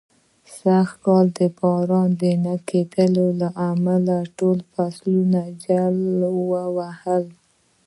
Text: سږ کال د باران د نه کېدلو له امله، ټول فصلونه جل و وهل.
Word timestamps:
سږ 0.57 0.89
کال 1.05 1.25
د 1.37 1.39
باران 1.57 2.09
د 2.21 2.23
نه 2.45 2.55
کېدلو 2.69 3.25
له 3.41 3.49
امله، 3.71 4.17
ټول 4.37 4.57
فصلونه 4.71 5.41
جل 5.65 5.97
و 6.49 6.51
وهل. 6.77 7.25